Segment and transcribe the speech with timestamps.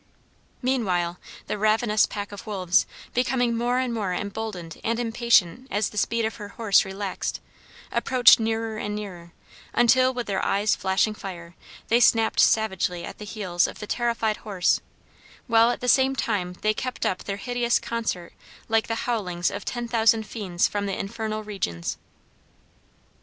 [0.63, 1.15] Meantime
[1.45, 6.25] the ravenous pack of wolves, becoming more and more emboldened and impatient as the speed
[6.25, 7.39] of her horse relaxed,
[7.91, 9.31] approached nearer and nearer,
[9.75, 11.53] until, with their eyes flashing fire,
[11.89, 14.81] they snapped savagely at the heels of the terrified horse,
[15.45, 18.33] while at the same time they kept up their hideous concert
[18.67, 21.99] like the howlings of ten thousand fiends from the infernal regions.